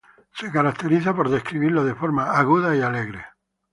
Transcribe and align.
Se 0.33 0.51
caracteriza 0.51 1.13
por 1.15 1.29
describirlo 1.29 1.83
de 1.85 1.93
forma 1.93 2.31
aguda 2.31 2.75
y 2.75 2.81
alegre. 2.81 3.23